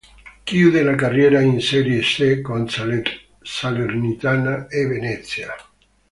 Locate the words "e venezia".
4.67-5.53